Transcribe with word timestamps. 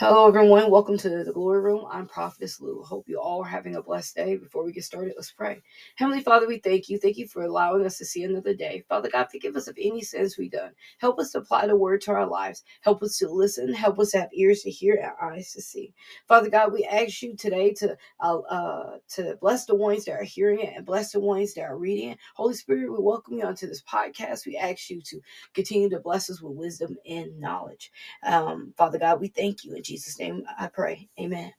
Hello, 0.00 0.26
everyone. 0.26 0.70
Welcome 0.70 0.96
to 0.96 1.24
the 1.24 1.30
Glory 1.30 1.60
Room. 1.60 1.84
I'm 1.90 2.06
Prophetess 2.06 2.58
Lou. 2.58 2.82
Hope 2.82 3.06
you 3.06 3.20
all 3.20 3.42
are 3.42 3.46
having 3.46 3.74
a 3.74 3.82
blessed 3.82 4.16
day. 4.16 4.38
Before 4.38 4.64
we 4.64 4.72
get 4.72 4.84
started, 4.84 5.12
let's 5.14 5.30
pray. 5.30 5.60
Heavenly 5.96 6.22
Father, 6.22 6.48
we 6.48 6.56
thank 6.56 6.88
you. 6.88 6.96
Thank 6.98 7.18
you 7.18 7.28
for 7.28 7.42
allowing 7.42 7.84
us 7.84 7.98
to 7.98 8.06
see 8.06 8.24
another 8.24 8.54
day. 8.54 8.82
Father 8.88 9.10
God, 9.10 9.26
forgive 9.30 9.56
us 9.56 9.68
of 9.68 9.76
any 9.78 10.00
sins 10.00 10.38
we've 10.38 10.52
done. 10.52 10.70
Help 10.96 11.18
us 11.18 11.32
to 11.32 11.38
apply 11.40 11.66
the 11.66 11.76
word 11.76 12.00
to 12.00 12.12
our 12.12 12.26
lives. 12.26 12.64
Help 12.80 13.02
us 13.02 13.18
to 13.18 13.28
listen. 13.28 13.74
Help 13.74 13.98
us 13.98 14.12
to 14.12 14.20
have 14.20 14.30
ears 14.32 14.62
to 14.62 14.70
hear 14.70 14.94
and 14.94 15.12
eyes 15.20 15.52
to 15.52 15.60
see. 15.60 15.92
Father 16.26 16.48
God, 16.48 16.72
we 16.72 16.82
ask 16.86 17.20
you 17.20 17.36
today 17.36 17.74
to 17.74 17.94
uh, 18.20 18.38
uh, 18.38 18.96
to 19.10 19.36
bless 19.42 19.66
the 19.66 19.74
ones 19.74 20.06
that 20.06 20.12
are 20.12 20.24
hearing 20.24 20.60
it 20.60 20.72
and 20.74 20.86
bless 20.86 21.12
the 21.12 21.20
ones 21.20 21.52
that 21.52 21.64
are 21.64 21.76
reading 21.76 22.12
it. 22.12 22.18
Holy 22.34 22.54
Spirit, 22.54 22.90
we 22.90 22.96
welcome 22.98 23.34
you 23.34 23.44
onto 23.44 23.66
this 23.66 23.82
podcast. 23.82 24.46
We 24.46 24.56
ask 24.56 24.88
you 24.88 25.02
to 25.02 25.20
continue 25.52 25.90
to 25.90 26.00
bless 26.00 26.30
us 26.30 26.40
with 26.40 26.56
wisdom 26.56 26.96
and 27.06 27.38
knowledge. 27.38 27.92
Um, 28.22 28.72
Father 28.78 28.98
God, 28.98 29.20
we 29.20 29.28
thank 29.28 29.62
you 29.62 29.74
in 29.74 29.82
Jesus' 29.90 30.18
name. 30.18 30.44
I 30.58 30.68
pray. 30.68 31.08
Amen. 31.20 31.52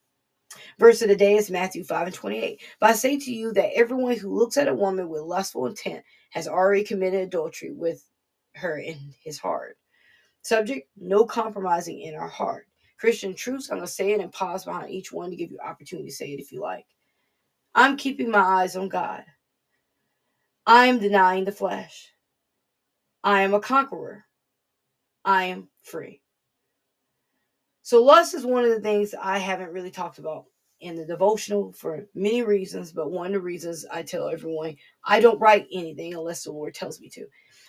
Verse 0.79 1.01
of 1.01 1.09
the 1.09 1.15
day 1.15 1.35
is 1.35 1.51
Matthew 1.51 1.83
5 1.83 2.07
and 2.07 2.15
28. 2.15 2.61
But 2.79 2.89
I 2.89 2.93
say 2.93 3.17
to 3.19 3.31
you 3.31 3.53
that 3.53 3.75
everyone 3.75 4.15
who 4.17 4.33
looks 4.33 4.57
at 4.57 4.67
a 4.67 4.73
woman 4.73 5.09
with 5.09 5.21
lustful 5.21 5.65
intent 5.67 6.03
has 6.31 6.47
already 6.47 6.83
committed 6.83 7.21
adultery 7.21 7.71
with 7.71 8.03
her 8.55 8.77
in 8.77 8.97
his 9.23 9.37
heart. 9.37 9.77
Subject 10.43 10.87
no 10.97 11.25
compromising 11.25 12.01
in 12.01 12.15
our 12.15 12.27
heart. 12.27 12.67
Christian 12.97 13.35
truths, 13.35 13.69
I'm 13.69 13.77
going 13.77 13.87
to 13.87 13.93
say 13.93 14.11
it 14.11 14.21
and 14.21 14.31
pause 14.31 14.65
behind 14.65 14.91
each 14.91 15.11
one 15.11 15.29
to 15.29 15.35
give 15.35 15.51
you 15.51 15.59
opportunity 15.59 16.09
to 16.09 16.15
say 16.15 16.31
it 16.31 16.39
if 16.39 16.51
you 16.51 16.61
like. 16.61 16.85
I'm 17.75 17.97
keeping 17.97 18.31
my 18.31 18.39
eyes 18.39 18.75
on 18.75 18.89
God. 18.89 19.23
I 20.65 20.87
am 20.87 20.99
denying 20.99 21.45
the 21.45 21.51
flesh. 21.51 22.11
I 23.23 23.41
am 23.41 23.53
a 23.53 23.59
conqueror. 23.59 24.25
I 25.25 25.45
am 25.45 25.69
free. 25.81 26.21
So, 27.91 28.01
lust 28.01 28.33
is 28.33 28.45
one 28.45 28.63
of 28.63 28.69
the 28.69 28.79
things 28.79 29.13
I 29.21 29.37
haven't 29.37 29.73
really 29.73 29.91
talked 29.91 30.17
about 30.17 30.45
in 30.79 30.95
the 30.95 31.03
devotional 31.03 31.73
for 31.73 32.07
many 32.15 32.41
reasons, 32.41 32.93
but 32.93 33.11
one 33.11 33.27
of 33.27 33.33
the 33.33 33.41
reasons 33.41 33.85
I 33.91 34.01
tell 34.01 34.29
everyone 34.29 34.77
I 35.03 35.19
don't 35.19 35.41
write 35.41 35.67
anything 35.73 36.13
unless 36.13 36.45
the 36.45 36.53
Lord 36.53 36.73
tells 36.73 37.01
me 37.01 37.09
to. 37.09 37.25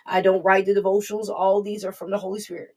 I 0.07 0.21
don't 0.21 0.45
write 0.45 0.67
the 0.67 0.77
devotionals, 0.77 1.29
all 1.29 1.61
these 1.61 1.85
are 1.85 1.91
from 1.91 2.13
the 2.13 2.19
Holy 2.19 2.39
Spirit. 2.39 2.77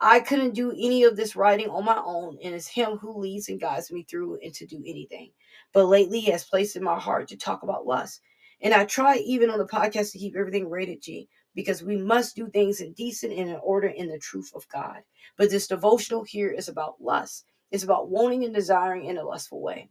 I 0.00 0.20
couldn't 0.20 0.54
do 0.54 0.70
any 0.70 1.04
of 1.04 1.16
this 1.16 1.36
writing 1.36 1.68
on 1.68 1.84
my 1.84 2.00
own, 2.02 2.38
and 2.42 2.54
it's 2.54 2.66
Him 2.66 2.96
who 2.96 3.18
leads 3.18 3.50
and 3.50 3.60
guides 3.60 3.92
me 3.92 4.04
through 4.04 4.38
and 4.42 4.54
to 4.54 4.64
do 4.64 4.82
anything. 4.86 5.32
But 5.74 5.88
lately, 5.88 6.20
He 6.20 6.30
has 6.30 6.44
placed 6.44 6.76
in 6.76 6.82
my 6.82 6.98
heart 6.98 7.28
to 7.28 7.36
talk 7.36 7.62
about 7.62 7.86
lust. 7.86 8.22
And 8.62 8.72
I 8.72 8.86
try 8.86 9.16
even 9.16 9.50
on 9.50 9.58
the 9.58 9.66
podcast 9.66 10.12
to 10.12 10.18
keep 10.18 10.34
everything 10.34 10.70
rated 10.70 11.02
G 11.02 11.28
because 11.56 11.82
we 11.82 11.96
must 11.96 12.36
do 12.36 12.48
things 12.48 12.80
in 12.80 12.92
decent 12.92 13.32
and 13.32 13.50
in 13.50 13.56
order 13.56 13.88
in 13.88 14.08
the 14.08 14.18
truth 14.18 14.52
of 14.54 14.68
God. 14.68 14.98
But 15.36 15.50
this 15.50 15.66
devotional 15.66 16.22
here 16.22 16.50
is 16.50 16.68
about 16.68 17.00
lust. 17.00 17.46
It's 17.72 17.82
about 17.82 18.10
wanting 18.10 18.44
and 18.44 18.54
desiring 18.54 19.06
in 19.06 19.16
a 19.16 19.24
lustful 19.24 19.60
way. 19.60 19.88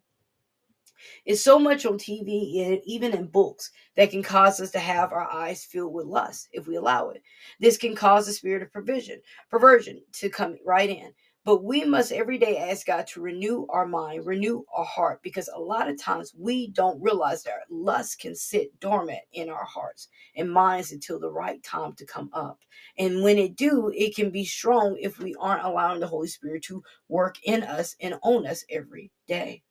It's 1.25 1.41
so 1.41 1.59
much 1.59 1.85
on 1.85 1.97
TV 1.97 2.65
and 2.65 2.81
even 2.85 3.13
in 3.13 3.27
books 3.27 3.71
that 3.95 4.11
can 4.11 4.23
cause 4.23 4.61
us 4.61 4.71
to 4.71 4.79
have 4.79 5.11
our 5.11 5.29
eyes 5.29 5.65
filled 5.65 5.93
with 5.93 6.05
lust 6.05 6.47
if 6.53 6.67
we 6.67 6.77
allow 6.77 7.09
it. 7.09 7.21
This 7.59 7.77
can 7.77 7.95
cause 7.95 8.27
the 8.27 8.33
spirit 8.33 8.63
of 8.63 8.71
provision, 8.71 9.19
perversion 9.49 10.01
to 10.13 10.29
come 10.29 10.57
right 10.63 10.89
in. 10.89 11.11
But 11.45 11.63
we 11.63 11.85
must 11.85 12.11
every 12.11 12.39
day 12.39 12.57
ask 12.57 12.87
God 12.87 13.05
to 13.07 13.21
renew 13.21 13.67
our 13.69 13.85
mind, 13.85 14.25
renew 14.25 14.63
our 14.75 14.83
heart, 14.83 15.21
because 15.21 15.47
a 15.53 15.59
lot 15.59 15.87
of 15.87 16.01
times 16.01 16.33
we 16.35 16.71
don't 16.71 16.99
realize 16.99 17.43
that 17.43 17.69
lust 17.69 18.19
can 18.19 18.35
sit 18.35 18.79
dormant 18.79 19.21
in 19.31 19.47
our 19.47 19.63
hearts 19.63 20.07
and 20.35 20.51
minds 20.51 20.91
until 20.91 21.19
the 21.19 21.31
right 21.31 21.61
time 21.61 21.93
to 21.93 22.05
come 22.05 22.31
up. 22.33 22.61
And 22.97 23.21
when 23.21 23.37
it 23.37 23.55
do, 23.55 23.91
it 23.95 24.15
can 24.15 24.31
be 24.31 24.43
strong 24.43 24.97
if 24.99 25.19
we 25.19 25.35
aren't 25.39 25.63
allowing 25.63 25.99
the 25.99 26.07
Holy 26.07 26.27
Spirit 26.27 26.63
to 26.63 26.83
work 27.09 27.35
in 27.43 27.61
us 27.61 27.95
and 28.01 28.15
on 28.23 28.47
us 28.47 28.65
every 28.71 29.11
day. 29.27 29.61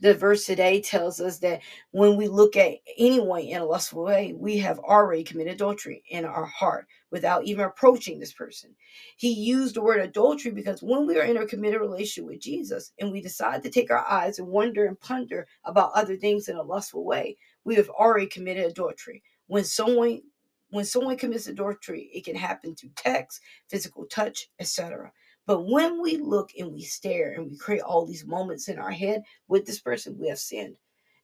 The 0.00 0.14
verse 0.14 0.46
today 0.46 0.80
tells 0.80 1.20
us 1.20 1.38
that 1.40 1.60
when 1.90 2.16
we 2.16 2.28
look 2.28 2.56
at 2.56 2.78
anyone 2.96 3.42
in 3.42 3.60
a 3.60 3.66
lustful 3.66 4.04
way, 4.04 4.32
we 4.36 4.58
have 4.58 4.78
already 4.78 5.24
committed 5.24 5.54
adultery 5.54 6.02
in 6.08 6.24
our 6.24 6.46
heart 6.46 6.86
without 7.10 7.44
even 7.44 7.64
approaching 7.64 8.18
this 8.18 8.32
person. 8.32 8.74
He 9.16 9.32
used 9.32 9.74
the 9.74 9.82
word 9.82 10.00
adultery 10.00 10.52
because 10.52 10.82
when 10.82 11.06
we 11.06 11.18
are 11.18 11.24
in 11.24 11.36
a 11.36 11.46
committed 11.46 11.80
relationship 11.80 12.28
with 12.28 12.40
Jesus 12.40 12.92
and 12.98 13.10
we 13.10 13.20
decide 13.20 13.62
to 13.62 13.70
take 13.70 13.90
our 13.90 14.06
eyes 14.08 14.38
and 14.38 14.48
wonder 14.48 14.86
and 14.86 14.98
ponder 15.00 15.46
about 15.64 15.92
other 15.94 16.16
things 16.16 16.48
in 16.48 16.56
a 16.56 16.62
lustful 16.62 17.04
way, 17.04 17.36
we 17.64 17.74
have 17.74 17.88
already 17.90 18.26
committed 18.26 18.64
adultery. 18.64 19.22
When 19.46 19.64
someone 19.64 20.22
when 20.70 20.84
someone 20.84 21.16
commits 21.16 21.46
adultery, 21.46 22.10
it 22.12 22.26
can 22.26 22.36
happen 22.36 22.74
through 22.74 22.90
text, 22.94 23.40
physical 23.68 24.04
touch, 24.04 24.50
etc. 24.60 25.10
But 25.48 25.62
when 25.62 26.02
we 26.02 26.18
look 26.18 26.50
and 26.58 26.74
we 26.74 26.82
stare 26.82 27.32
and 27.32 27.50
we 27.50 27.56
create 27.56 27.80
all 27.80 28.04
these 28.04 28.26
moments 28.26 28.68
in 28.68 28.78
our 28.78 28.90
head 28.90 29.22
with 29.48 29.64
this 29.64 29.80
person, 29.80 30.18
we 30.18 30.28
have 30.28 30.38
sinned. 30.38 30.76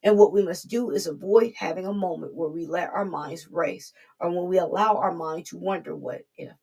And 0.03 0.17
what 0.17 0.33
we 0.33 0.43
must 0.43 0.67
do 0.67 0.93
is 0.93 1.07
avoid 1.07 1.53
having 1.55 1.85
a 1.85 1.93
moment 1.93 2.35
where 2.35 2.49
we 2.49 2.65
let 2.65 2.89
our 2.89 3.05
minds 3.05 3.49
race 3.51 3.93
or 4.19 4.31
when 4.31 4.49
we 4.49 4.57
allow 4.57 4.97
our 4.97 5.13
mind 5.13 5.45
to 5.49 5.59
wonder 5.59 5.95
what 5.95 6.23
if. 6.39 6.55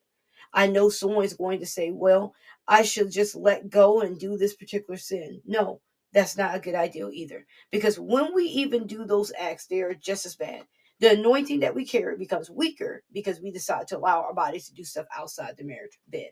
I 0.52 0.66
know 0.66 0.90
someone's 0.90 1.36
going 1.36 1.60
to 1.60 1.68
say, 1.68 1.92
well, 1.92 2.34
I 2.68 2.82
should 2.82 3.12
just 3.12 3.36
let 3.36 3.70
go 3.70 4.02
and 4.02 4.20
do 4.20 4.38
this 4.38 4.56
particular 4.56 4.98
sin. 4.98 5.44
No, 5.46 5.82
that's 6.14 6.36
not 6.36 6.56
a 6.56 6.60
good 6.60 6.74
idea 6.74 7.10
either. 7.10 7.46
Because 7.72 8.00
when 8.00 8.34
we 8.34 8.46
even 8.46 8.88
do 8.88 9.06
those 9.06 9.32
acts, 9.40 9.68
they 9.68 9.82
are 9.82 9.94
just 9.94 10.26
as 10.26 10.36
bad. 10.36 10.64
The 11.00 11.12
anointing 11.12 11.60
that 11.60 11.76
we 11.76 11.86
carry 11.86 12.18
becomes 12.18 12.50
weaker 12.50 13.04
because 13.14 13.40
we 13.40 13.52
decide 13.52 13.88
to 13.90 14.00
allow 14.00 14.24
our 14.24 14.34
bodies 14.34 14.68
to 14.70 14.74
do 14.74 14.84
stuff 14.84 15.06
outside 15.16 15.58
the 15.58 15.64
marriage 15.64 16.00
bed. 16.08 16.32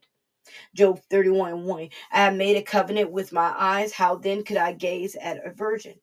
Job 0.75 0.99
31 1.09 1.53
and 1.53 1.65
1. 1.65 1.89
I 2.11 2.17
have 2.17 2.35
made 2.35 2.57
a 2.57 2.61
covenant 2.61 3.11
with 3.11 3.31
my 3.31 3.53
eyes. 3.57 3.91
How 3.91 4.15
then 4.15 4.43
could 4.43 4.57
I 4.57 4.73
gaze 4.73 5.15
at 5.15 5.45
a 5.45 5.51
virgin? 5.51 5.95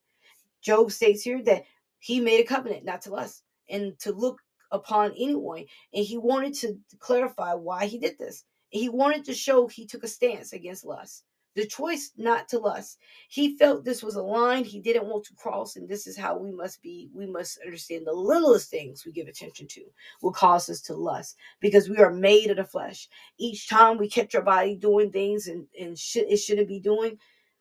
Job 0.63 0.91
states 0.93 1.23
here 1.23 1.43
that 1.45 1.65
he 1.99 2.21
made 2.21 2.41
a 2.41 2.45
covenant 2.47 2.85
not 2.85 3.03
to 3.03 3.11
lust 3.11 3.43
and 3.69 3.99
to 4.01 4.13
look 4.13 4.41
upon 4.71 5.13
anyone. 5.13 5.65
And 5.95 6.05
he 6.05 6.19
wanted 6.19 6.55
to 6.55 6.79
clarify 6.99 7.55
why 7.55 7.87
he 7.87 7.99
did 7.99 8.19
this. 8.19 8.45
He 8.71 8.89
wanted 8.89 9.25
to 9.27 9.35
show 9.35 9.67
he 9.67 9.87
took 9.87 10.05
a 10.05 10.09
stance 10.09 10.53
against 10.53 10.85
lust 10.85 11.25
the 11.57 11.67
choice 11.67 12.13
not 12.19 12.49
to 12.51 12.61
lust. 12.61 12.99
He 13.31 13.59
felt 13.59 13.85
this 13.85 14.05
was 14.05 14.17
a 14.17 14.23
line 14.23 14.65
he 14.65 14.81
didn't 14.81 15.09
want 15.09 15.27
to 15.27 15.35
cross, 15.37 15.77
and 15.77 15.89
this 15.89 16.07
is 16.07 16.19
how 16.19 16.39
we 16.39 16.53
must 16.53 16.83
be. 16.83 17.11
We 17.15 17.27
must 17.27 17.59
understand 17.67 18.07
the 18.07 18.15
littlest 18.15 18.71
things 18.71 19.05
we 19.07 19.13
give 19.13 19.29
attention 19.29 19.69
to 19.71 19.83
will 20.23 20.33
cause 20.33 20.71
us 20.71 20.83
to 20.83 20.95
lust 20.97 21.37
because 21.61 21.91
we 21.91 21.99
are 21.99 22.13
made 22.13 22.51
of 22.51 22.59
the 22.59 22.65
flesh. 22.65 23.09
Each 23.39 23.69
time 23.69 23.99
we 23.99 24.09
catch 24.11 24.37
our 24.37 24.43
body 24.43 24.77
doing 24.77 25.13
things 25.13 25.49
and, 25.49 25.67
and 25.81 25.99
sh- 25.99 26.19
it 26.19 26.39
shouldn't 26.39 26.69
be 26.69 26.81
doing, 26.81 27.19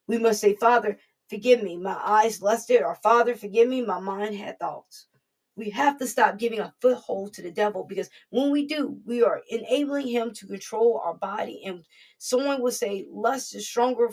we 0.08 0.20
must 0.20 0.42
say, 0.42 0.56
Father, 0.56 1.00
forgive 1.30 1.64
me. 1.64 1.78
My 1.78 2.00
eyes 2.06 2.42
lusted, 2.44 2.84
or 2.84 2.96
Father, 2.96 3.36
forgive 3.36 3.70
me. 3.70 3.82
My 3.86 4.00
mind 4.00 4.36
had 4.38 4.60
thoughts. 4.60 5.08
We 5.58 5.70
have 5.72 5.98
to 6.00 6.08
stop 6.08 6.40
giving 6.40 6.60
a 6.60 6.74
foothold 6.82 7.34
to 7.36 7.44
the 7.44 7.52
devil 7.52 7.86
because 7.88 8.10
when 8.32 8.52
we 8.52 8.68
do, 8.68 9.00
we 9.06 9.24
are 9.24 9.42
enabling 9.50 10.08
him 10.08 10.34
to 10.34 10.48
control 10.48 11.02
our 11.04 11.16
body. 11.16 11.64
And 11.66 11.84
someone 12.18 12.62
would 12.62 12.74
say 12.74 13.08
lust 13.12 13.56
is 13.56 13.68
stronger, 13.68 14.10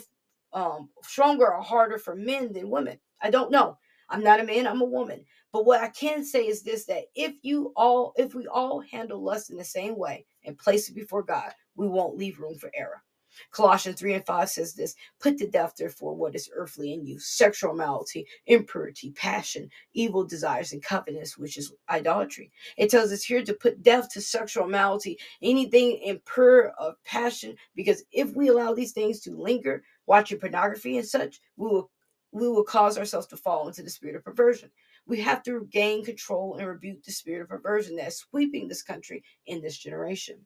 um, 0.53 0.89
stronger 1.03 1.53
or 1.53 1.61
harder 1.61 1.97
for 1.99 2.15
men 2.15 2.53
than 2.53 2.69
women. 2.69 2.99
I 3.21 3.31
don't 3.31 3.51
know. 3.51 3.77
I'm 4.09 4.23
not 4.23 4.41
a 4.41 4.45
man, 4.45 4.67
I'm 4.67 4.81
a 4.81 4.85
woman. 4.85 5.25
But 5.53 5.65
what 5.65 5.81
I 5.81 5.89
can 5.89 6.25
say 6.25 6.47
is 6.47 6.63
this 6.63 6.85
that 6.85 7.05
if 7.15 7.35
you 7.43 7.73
all, 7.75 8.13
if 8.17 8.35
we 8.35 8.47
all 8.47 8.81
handle 8.81 9.23
lust 9.23 9.49
in 9.51 9.57
the 9.57 9.63
same 9.65 9.97
way 9.97 10.25
and 10.45 10.57
place 10.57 10.89
it 10.89 10.95
before 10.95 11.23
God, 11.23 11.51
we 11.75 11.87
won't 11.87 12.17
leave 12.17 12.39
room 12.39 12.57
for 12.57 12.71
error. 12.75 13.03
Colossians 13.51 13.99
3 13.99 14.15
and 14.15 14.25
5 14.25 14.49
says 14.49 14.73
this 14.73 14.95
Put 15.19 15.37
to 15.37 15.49
death, 15.49 15.75
therefore, 15.77 16.15
what 16.15 16.35
is 16.35 16.49
earthly 16.53 16.93
in 16.93 17.05
you 17.05 17.19
sexual 17.19 17.71
immorality, 17.71 18.27
impurity, 18.45 19.11
passion, 19.11 19.69
evil 19.93 20.23
desires, 20.23 20.73
and 20.73 20.83
covetousness, 20.83 21.37
which 21.37 21.57
is 21.57 21.73
idolatry. 21.89 22.51
It 22.77 22.89
tells 22.89 23.11
us 23.11 23.23
here 23.23 23.43
to 23.43 23.53
put 23.53 23.83
death 23.83 24.09
to 24.09 24.21
sexual 24.21 24.65
immorality, 24.65 25.17
anything 25.41 25.99
impure 26.03 26.69
of 26.79 26.95
passion, 27.03 27.55
because 27.75 28.03
if 28.11 28.35
we 28.35 28.49
allow 28.49 28.73
these 28.73 28.91
things 28.91 29.19
to 29.21 29.35
linger, 29.35 29.83
watching 30.05 30.39
pornography 30.39 30.97
and 30.97 31.07
such, 31.07 31.39
we 31.57 31.67
will 31.67 31.89
we 32.33 32.49
will 32.49 32.63
cause 32.63 32.97
ourselves 32.97 33.27
to 33.27 33.37
fall 33.37 33.67
into 33.67 33.83
the 33.83 33.89
spirit 33.89 34.15
of 34.15 34.23
perversion. 34.23 34.71
We 35.05 35.19
have 35.21 35.43
to 35.43 35.67
gain 35.69 36.03
control 36.03 36.55
and 36.57 36.67
rebuke 36.67 37.03
the 37.03 37.11
spirit 37.11 37.43
of 37.43 37.49
perversion 37.49 37.95
that's 37.95 38.17
sweeping 38.17 38.67
this 38.67 38.81
country 38.81 39.23
in 39.45 39.61
this 39.61 39.77
generation. 39.77 40.39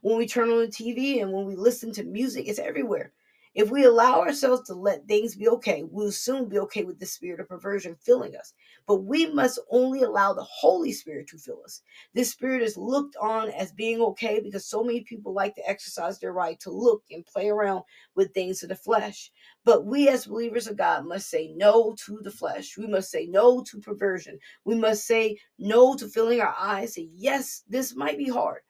When 0.00 0.16
we 0.16 0.26
turn 0.26 0.50
on 0.50 0.60
the 0.60 0.66
TV 0.68 1.22
and 1.22 1.32
when 1.32 1.46
we 1.46 1.56
listen 1.56 1.92
to 1.92 2.04
music, 2.04 2.48
it's 2.48 2.58
everywhere. 2.58 3.12
If 3.54 3.70
we 3.70 3.84
allow 3.84 4.20
ourselves 4.20 4.62
to 4.68 4.74
let 4.74 5.06
things 5.06 5.36
be 5.36 5.46
okay, 5.46 5.82
we'll 5.82 6.10
soon 6.10 6.48
be 6.48 6.58
okay 6.60 6.84
with 6.84 6.98
the 6.98 7.04
spirit 7.04 7.38
of 7.38 7.48
perversion 7.48 7.96
filling 7.96 8.34
us. 8.34 8.54
But 8.86 9.04
we 9.04 9.26
must 9.26 9.58
only 9.70 10.02
allow 10.02 10.32
the 10.32 10.42
Holy 10.42 10.90
Spirit 10.90 11.26
to 11.28 11.38
fill 11.38 11.60
us. 11.62 11.82
This 12.14 12.30
spirit 12.30 12.62
is 12.62 12.78
looked 12.78 13.14
on 13.16 13.50
as 13.50 13.70
being 13.70 14.00
okay 14.00 14.40
because 14.40 14.64
so 14.64 14.82
many 14.82 15.02
people 15.02 15.34
like 15.34 15.54
to 15.56 15.68
exercise 15.68 16.18
their 16.18 16.32
right 16.32 16.58
to 16.60 16.70
look 16.70 17.04
and 17.10 17.26
play 17.26 17.50
around 17.50 17.82
with 18.14 18.32
things 18.32 18.62
of 18.62 18.70
the 18.70 18.74
flesh. 18.74 19.30
But 19.66 19.84
we, 19.84 20.08
as 20.08 20.26
believers 20.26 20.66
of 20.66 20.78
God, 20.78 21.04
must 21.04 21.28
say 21.28 21.52
no 21.54 21.94
to 22.06 22.20
the 22.22 22.30
flesh. 22.30 22.78
We 22.78 22.86
must 22.86 23.10
say 23.10 23.26
no 23.26 23.62
to 23.64 23.80
perversion. 23.80 24.38
We 24.64 24.76
must 24.76 25.06
say 25.06 25.36
no 25.58 25.94
to 25.96 26.08
filling 26.08 26.40
our 26.40 26.54
eyes. 26.58 26.94
Say, 26.94 27.10
yes, 27.14 27.64
this 27.68 27.94
might 27.94 28.16
be 28.16 28.30
hard 28.30 28.62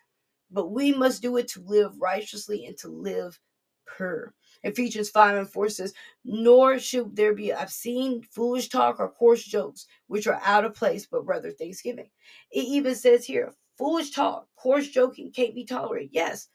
but 0.53 0.71
we 0.71 0.93
must 0.93 1.23
do 1.23 1.37
it 1.37 1.49
to 1.49 1.61
live 1.63 2.01
righteously 2.01 2.67
and 2.67 2.77
to 2.79 2.89
live 2.89 3.39
pure. 3.97 4.35
Ephesians 4.63 5.11
5 5.11 5.37
and 5.37 5.51
4 5.51 5.69
says, 5.69 5.93
Nor 6.25 6.79
should 6.79 7.17
there 7.17 7.35
be 7.35 7.51
obscene, 7.51 8.23
foolish 8.31 8.69
talk, 8.69 9.01
or 9.01 9.09
coarse 9.11 9.43
jokes, 9.43 9.87
which 10.07 10.27
are 10.27 10.41
out 10.45 10.65
of 10.65 10.75
place, 10.75 11.07
but 11.07 11.27
rather 11.27 11.51
thanksgiving. 11.51 12.11
It 12.51 12.65
even 12.65 12.95
says 12.95 13.25
here, 13.25 13.55
foolish 13.77 14.11
talk, 14.11 14.47
coarse 14.57 14.89
joking 14.89 15.33
can't 15.33 15.55
be 15.55 15.65
tolerated. 15.65 16.11
Yes, 16.13 16.49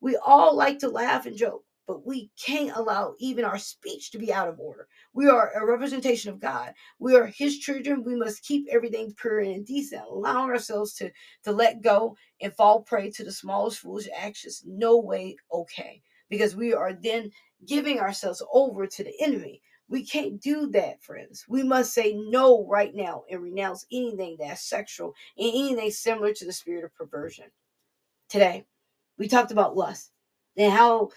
we 0.00 0.16
all 0.16 0.56
like 0.56 0.78
to 0.78 0.88
laugh 0.88 1.26
and 1.26 1.36
joke, 1.36 1.64
but 1.90 2.06
we 2.06 2.30
can't 2.40 2.76
allow 2.76 3.16
even 3.18 3.44
our 3.44 3.58
speech 3.58 4.12
to 4.12 4.18
be 4.18 4.32
out 4.32 4.46
of 4.46 4.60
order. 4.60 4.86
We 5.12 5.28
are 5.28 5.50
a 5.56 5.66
representation 5.66 6.30
of 6.30 6.38
God. 6.38 6.72
We 7.00 7.16
are 7.16 7.26
His 7.26 7.58
children. 7.58 8.04
We 8.04 8.14
must 8.14 8.44
keep 8.44 8.68
everything 8.70 9.12
pure 9.20 9.40
and 9.40 9.66
decent, 9.66 10.04
allowing 10.08 10.50
ourselves 10.50 10.94
to, 10.94 11.10
to 11.42 11.50
let 11.50 11.82
go 11.82 12.16
and 12.40 12.54
fall 12.54 12.82
prey 12.82 13.10
to 13.10 13.24
the 13.24 13.32
smallest 13.32 13.80
foolish 13.80 14.06
actions. 14.16 14.62
No 14.64 15.00
way 15.00 15.34
okay, 15.52 16.00
because 16.28 16.54
we 16.54 16.72
are 16.72 16.92
then 16.92 17.32
giving 17.66 17.98
ourselves 17.98 18.40
over 18.52 18.86
to 18.86 19.02
the 19.02 19.20
enemy. 19.20 19.60
We 19.88 20.06
can't 20.06 20.40
do 20.40 20.70
that, 20.70 21.02
friends. 21.02 21.44
We 21.48 21.64
must 21.64 21.92
say 21.92 22.14
no 22.14 22.64
right 22.68 22.94
now 22.94 23.24
and 23.28 23.42
renounce 23.42 23.84
anything 23.90 24.36
that's 24.38 24.62
sexual 24.62 25.14
and 25.36 25.48
anything 25.48 25.90
similar 25.90 26.32
to 26.34 26.44
the 26.44 26.52
spirit 26.52 26.84
of 26.84 26.94
perversion. 26.94 27.46
Today, 28.28 28.64
we 29.18 29.26
talked 29.26 29.50
about 29.50 29.76
lust 29.76 30.12
and 30.56 30.72
how 30.72 31.10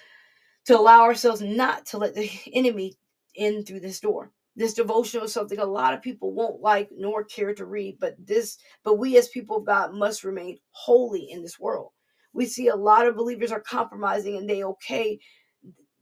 to 0.65 0.77
allow 0.77 1.01
ourselves 1.01 1.42
not 1.42 1.86
to 1.88 1.98
let 1.98 2.15
the 2.15 2.30
enemy 2.54 2.95
in 3.36 3.63
through 3.63 3.81
this 3.81 4.00
door. 4.00 4.31
This 4.56 4.75
devotional 4.75 5.25
is 5.25 5.33
something 5.33 5.57
a 5.57 5.65
lot 5.65 5.95
of 5.95 6.04
people 6.04 6.31
won't 6.31 6.62
like 6.62 6.89
nor 6.95 7.24
care 7.24 7.56
to 7.56 7.65
read, 7.65 7.98
but 8.00 8.15
this 8.19 8.57
but 8.83 9.00
we 9.00 9.18
as 9.18 9.27
people 9.30 9.57
of 9.57 9.65
God 9.65 9.94
must 9.94 10.24
remain 10.24 10.60
holy 10.71 11.31
in 11.31 11.42
this 11.42 11.60
world. 11.60 11.92
We 12.33 12.45
see 12.45 12.68
a 12.68 12.75
lot 12.75 13.07
of 13.07 13.15
believers 13.15 13.51
are 13.51 13.60
compromising 13.60 14.38
and 14.38 14.48
they 14.48 14.63
okay 14.63 15.19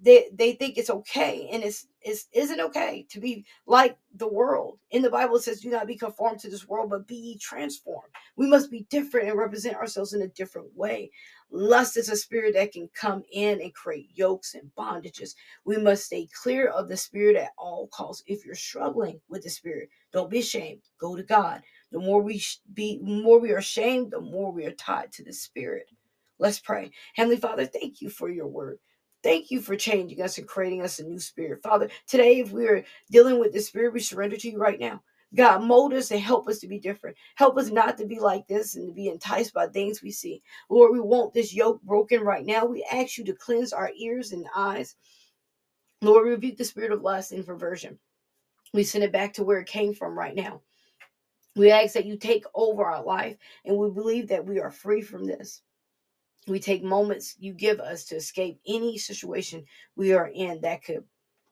they 0.02 0.26
they 0.34 0.54
think 0.54 0.78
it's 0.78 0.90
okay 0.90 1.48
and 1.52 1.64
it's 1.64 1.88
it's 2.02 2.28
isn't 2.34 2.60
okay 2.60 3.06
to 3.10 3.20
be 3.20 3.46
like 3.68 3.98
the 4.16 4.28
world 4.28 4.80
in 4.90 5.02
the 5.02 5.10
bible 5.10 5.36
it 5.36 5.44
says 5.44 5.62
do 5.62 5.70
not 5.70 5.88
be 5.88 5.96
conformed 5.96 6.40
to 6.40 6.50
this 6.50 6.68
world 6.68 6.90
but 6.90 7.08
be 7.08 7.38
transformed 7.40 8.10
we 8.36 8.48
must 8.48 8.72
be 8.72 8.88
different 8.90 9.30
and 9.30 9.38
represent 9.38 9.76
ourselves 9.76 10.14
in 10.14 10.24
a 10.24 10.28
different 10.30 10.68
way 10.76 11.12
lust 11.52 11.98
is 11.98 12.10
a 12.10 12.16
spirit 12.16 12.54
that 12.56 12.74
can 12.74 12.90
come 12.96 13.24
in 13.32 13.62
and 13.62 13.74
create 13.74 14.10
yokes 14.14 14.56
and 14.56 14.72
bondages. 14.78 15.36
We 15.66 15.78
must 15.78 16.06
stay 16.06 16.28
clear 16.44 16.68
of 16.68 16.90
the 16.90 16.98
spirit 16.98 17.36
at 17.36 17.52
all 17.58 17.88
costs. 17.88 18.24
If 18.28 18.46
you're 18.46 18.56
struggling 18.56 19.22
with 19.30 19.44
the 19.44 19.50
spirit 19.50 19.90
don't 20.14 20.30
be 20.30 20.40
ashamed. 20.40 20.82
Go 21.00 21.16
to 21.16 21.24
god. 21.24 21.62
The 21.92 22.00
more 22.00 22.22
we 22.22 22.44
be 22.74 23.00
more 23.02 23.40
we 23.40 23.52
are 23.52 23.58
ashamed 23.58 24.12
the 24.12 24.22
more 24.22 24.52
we 24.52 24.66
are 24.66 24.72
tied 24.72 25.12
to 25.14 25.24
the 25.24 25.34
spirit. 25.34 25.88
Let's 26.40 26.60
pray. 26.60 26.92
Heavenly 27.16 27.38
father 27.38 27.66
thank 27.66 28.02
you 28.02 28.10
for 28.10 28.30
your 28.30 28.48
word. 28.48 28.80
Thank 29.24 29.52
you 29.52 29.62
for 29.62 29.76
changing 29.76 30.22
us 30.22 30.38
and 30.38 30.48
creating 30.48 30.82
us 30.82 31.00
a 31.00 31.04
new 31.04 31.20
spirit. 31.20 31.62
Father, 31.62 31.90
today, 32.08 32.40
if 32.40 32.52
we 32.52 32.68
are 32.68 32.84
dealing 33.12 33.40
with 33.40 33.54
the 33.54 33.60
spirit, 33.62 33.94
we 33.94 34.00
surrender 34.00 34.36
to 34.38 34.50
you 34.50 34.58
right 34.58 34.80
now. 34.80 35.04
God, 35.36 35.64
mold 35.64 35.94
us 35.94 36.12
and 36.12 36.20
help 36.20 36.48
us 36.48 36.60
to 36.60 36.68
be 36.68 36.80
different. 36.80 37.16
Help 37.36 37.58
us 37.58 37.70
not 37.70 37.98
to 37.98 38.06
be 38.06 38.20
like 38.20 38.48
this 38.48 38.76
and 38.76 38.88
to 38.88 38.94
be 38.94 39.08
enticed 39.08 39.54
by 39.54 39.68
things 39.68 40.02
we 40.02 40.12
see. 40.12 40.42
Lord, 40.70 40.92
we 40.92 41.00
want 41.00 41.34
this 41.34 41.54
yoke 41.54 41.82
broken 41.84 42.22
right 42.22 42.46
now. 42.46 42.66
We 42.66 42.86
ask 42.92 43.18
you 43.18 43.24
to 43.26 43.34
cleanse 43.34 43.72
our 43.72 43.92
ears 43.96 44.34
and 44.34 44.46
eyes. 44.56 44.96
Lord, 46.02 46.28
rebuke 46.28 46.58
the 46.58 46.66
spirit 46.66 46.92
of 46.92 47.02
lust 47.02 47.32
and 47.32 47.46
perversion. 47.46 47.98
We 48.74 48.84
send 48.84 49.04
it 49.04 49.14
back 49.14 49.34
to 49.34 49.44
where 49.44 49.60
it 49.60 49.68
came 49.68 49.94
from 49.94 50.18
right 50.18 50.36
now. 50.36 50.62
We 51.56 51.72
ask 51.72 51.94
that 51.94 52.06
you 52.06 52.18
take 52.18 52.46
over 52.56 52.86
our 52.86 53.04
life, 53.04 53.38
and 53.66 53.78
we 53.78 53.90
believe 53.90 54.30
that 54.30 54.46
we 54.46 54.60
are 54.60 54.72
free 54.72 55.02
from 55.02 55.26
this 55.26 55.62
we 56.48 56.60
take 56.60 56.84
moments 56.84 57.36
you 57.40 57.54
give 57.54 57.80
us 57.80 58.06
to 58.06 58.16
escape 58.16 58.60
any 58.68 58.98
situation 58.98 59.64
we 59.96 60.14
are 60.14 60.32
in 60.34 60.60
that 60.62 60.84
could 60.84 61.04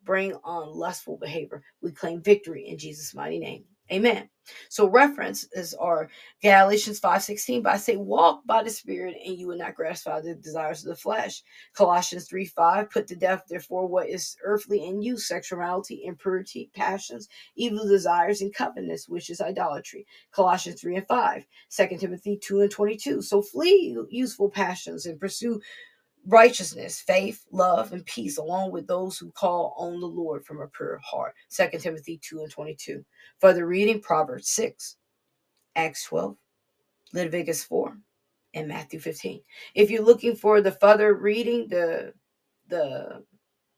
bring 0.03 0.33
on 0.43 0.73
lustful 0.77 1.17
behavior. 1.17 1.63
We 1.81 1.91
claim 1.91 2.21
victory 2.21 2.67
in 2.67 2.77
Jesus' 2.77 3.15
mighty 3.15 3.39
name. 3.39 3.65
Amen. 3.91 4.29
So 4.69 4.87
references 4.87 5.73
are 5.73 6.09
Galatians 6.41 6.99
5:16, 6.99 7.63
but 7.63 7.73
I 7.73 7.77
say 7.77 7.95
walk 7.95 8.41
by 8.45 8.63
the 8.63 8.69
Spirit 8.69 9.17
and 9.25 9.35
you 9.35 9.47
will 9.47 9.57
not 9.57 9.75
gratify 9.75 10.21
the 10.21 10.35
desires 10.35 10.83
of 10.83 10.89
the 10.89 10.95
flesh. 10.95 11.41
Colossians 11.73 12.27
3:5, 12.27 12.89
put 12.91 13.07
to 13.07 13.15
death 13.15 13.43
therefore 13.47 13.87
what 13.87 14.07
is 14.07 14.37
earthly 14.43 14.85
in 14.85 15.01
you, 15.01 15.17
sexuality, 15.17 16.03
impurity, 16.03 16.69
passions, 16.75 17.27
evil 17.55 17.87
desires, 17.87 18.41
and 18.41 18.53
covetousness, 18.53 19.09
which 19.09 19.29
is 19.29 19.41
idolatry. 19.41 20.05
Colossians 20.31 20.81
3 20.81 20.97
and 20.97 21.07
5. 21.07 21.45
2 21.69 21.97
Timothy 21.97 22.37
2 22.37 22.61
and 22.61 22.71
22. 22.71 23.21
So 23.21 23.41
flee 23.41 23.97
useful 24.09 24.49
passions 24.49 25.05
and 25.05 25.19
pursue 25.19 25.61
righteousness, 26.27 27.01
faith, 27.01 27.45
love, 27.51 27.93
and 27.93 28.05
peace, 28.05 28.37
along 28.37 28.71
with 28.71 28.87
those 28.87 29.17
who 29.17 29.31
call 29.31 29.75
on 29.77 29.99
the 29.99 30.07
Lord 30.07 30.45
from 30.45 30.61
a 30.61 30.67
pure 30.67 30.99
heart. 31.03 31.33
2 31.55 31.79
Timothy 31.79 32.19
2 32.21 32.41
and 32.41 32.51
22. 32.51 33.03
Further 33.39 33.65
reading 33.65 34.01
Proverbs 34.01 34.49
6, 34.49 34.97
Acts 35.75 36.05
12, 36.05 36.35
Leviticus 37.13 37.63
4, 37.63 37.97
and 38.55 38.67
Matthew 38.67 38.99
15. 38.99 39.41
If 39.75 39.91
you're 39.91 40.03
looking 40.03 40.35
for 40.35 40.61
the 40.61 40.71
further 40.73 41.13
reading, 41.15 41.67
the 41.69 42.13
the 42.69 43.23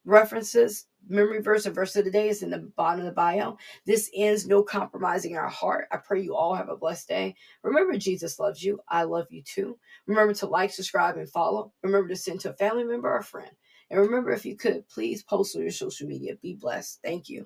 references, 0.05 0.87
memory 1.07 1.41
verse 1.41 1.65
and 1.65 1.75
verse 1.75 1.95
of 1.95 2.05
the 2.05 2.11
day 2.11 2.29
is 2.29 2.43
in 2.43 2.49
the 2.49 2.71
bottom 2.75 3.01
of 3.01 3.05
the 3.05 3.11
bio. 3.11 3.57
This 3.85 4.09
ends 4.15 4.47
no 4.47 4.63
compromising 4.63 5.37
our 5.37 5.49
heart. 5.49 5.87
I 5.91 5.97
pray 5.97 6.21
you 6.21 6.35
all 6.35 6.55
have 6.55 6.69
a 6.69 6.77
blessed 6.77 7.07
day. 7.07 7.35
Remember, 7.63 7.97
Jesus 7.97 8.39
loves 8.39 8.63
you. 8.63 8.79
I 8.87 9.03
love 9.03 9.27
you 9.29 9.41
too. 9.43 9.77
Remember 10.07 10.33
to 10.35 10.47
like, 10.47 10.71
subscribe, 10.71 11.17
and 11.17 11.29
follow. 11.29 11.73
Remember 11.83 12.09
to 12.09 12.15
send 12.15 12.39
to 12.41 12.51
a 12.51 12.53
family 12.53 12.83
member 12.83 13.11
or 13.11 13.21
friend. 13.21 13.51
And 13.89 13.99
remember, 13.99 14.31
if 14.31 14.45
you 14.45 14.55
could, 14.55 14.87
please 14.87 15.23
post 15.23 15.55
on 15.55 15.63
your 15.63 15.71
social 15.71 16.07
media. 16.07 16.35
Be 16.41 16.53
blessed. 16.53 16.99
Thank 17.03 17.27
you. 17.29 17.45